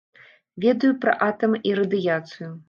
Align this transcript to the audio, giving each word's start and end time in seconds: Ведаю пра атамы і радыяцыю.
Ведаю 0.65 0.91
пра 1.03 1.13
атамы 1.27 1.61
і 1.73 1.75
радыяцыю. 1.81 2.51